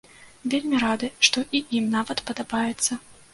Вельмі 0.53 0.79
рады, 0.83 1.09
што 1.27 1.43
і 1.59 1.61
ім 1.81 1.85
нават 1.97 2.25
падабаецца. 2.31 2.99